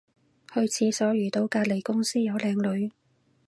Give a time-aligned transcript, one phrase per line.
[0.51, 2.91] 去廁所遇到隔離公司有靚女